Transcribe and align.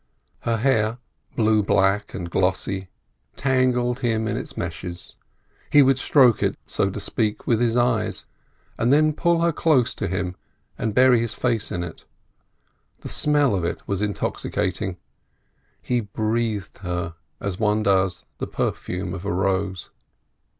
Her 0.39 0.57
hair, 0.57 0.97
blue 1.35 1.61
black 1.61 2.15
and 2.15 2.27
glossy, 2.27 2.89
tangled 3.35 3.99
him 3.99 4.27
in 4.27 4.35
its 4.35 4.57
meshes; 4.57 5.15
he 5.69 5.83
would 5.83 5.99
stroke 5.99 6.41
it, 6.41 6.57
so 6.65 6.89
to 6.89 6.99
speak, 6.99 7.45
with 7.45 7.61
his 7.61 7.77
eyes, 7.77 8.25
and 8.79 8.91
then 8.91 9.13
pull 9.13 9.41
her 9.41 9.51
close 9.51 9.93
to 9.93 10.07
him 10.07 10.35
and 10.75 10.95
bury 10.95 11.19
his 11.19 11.35
face 11.35 11.71
in 11.71 11.83
it; 11.83 12.05
the 13.01 13.09
smell 13.09 13.53
of 13.55 13.63
it 13.63 13.87
was 13.87 14.01
intoxicating. 14.01 14.97
He 15.83 15.99
breathed 15.99 16.79
her 16.79 17.13
as 17.39 17.59
one 17.59 17.83
does 17.83 18.25
the 18.39 18.47
perfume 18.47 19.13
of 19.13 19.23
a 19.23 19.31
rose. 19.31 19.91